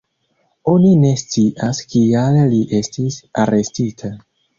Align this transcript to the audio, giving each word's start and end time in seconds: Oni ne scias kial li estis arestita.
Oni 0.69 0.93
ne 1.01 1.09
scias 1.21 1.81
kial 1.91 2.39
li 2.55 2.61
estis 2.79 3.19
arestita. 3.45 4.11